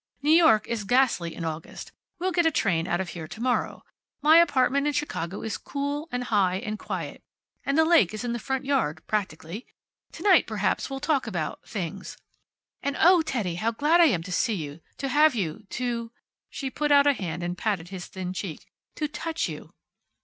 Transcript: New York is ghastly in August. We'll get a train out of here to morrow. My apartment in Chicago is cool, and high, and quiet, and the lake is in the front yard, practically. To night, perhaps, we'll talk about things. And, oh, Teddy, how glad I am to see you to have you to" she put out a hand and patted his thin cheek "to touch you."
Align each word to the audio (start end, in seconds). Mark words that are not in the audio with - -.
New 0.23 0.31
York 0.31 0.65
is 0.67 0.83
ghastly 0.83 1.35
in 1.35 1.45
August. 1.45 1.91
We'll 2.17 2.31
get 2.31 2.47
a 2.47 2.51
train 2.51 2.87
out 2.87 2.99
of 2.99 3.09
here 3.09 3.27
to 3.27 3.39
morrow. 3.39 3.83
My 4.23 4.37
apartment 4.37 4.87
in 4.87 4.93
Chicago 4.93 5.43
is 5.43 5.59
cool, 5.59 6.07
and 6.11 6.23
high, 6.23 6.55
and 6.55 6.79
quiet, 6.79 7.21
and 7.63 7.77
the 7.77 7.85
lake 7.85 8.11
is 8.11 8.23
in 8.23 8.33
the 8.33 8.39
front 8.39 8.65
yard, 8.65 9.05
practically. 9.05 9.67
To 10.13 10.23
night, 10.23 10.47
perhaps, 10.47 10.89
we'll 10.89 11.01
talk 11.01 11.27
about 11.27 11.59
things. 11.67 12.17
And, 12.81 12.97
oh, 12.99 13.21
Teddy, 13.21 13.57
how 13.61 13.69
glad 13.69 14.01
I 14.01 14.05
am 14.05 14.23
to 14.23 14.31
see 14.31 14.55
you 14.55 14.81
to 14.97 15.07
have 15.07 15.35
you 15.35 15.67
to" 15.69 16.11
she 16.49 16.71
put 16.71 16.91
out 16.91 17.05
a 17.05 17.13
hand 17.13 17.43
and 17.43 17.55
patted 17.55 17.89
his 17.89 18.07
thin 18.07 18.33
cheek 18.33 18.65
"to 18.95 19.07
touch 19.07 19.47
you." 19.47 19.71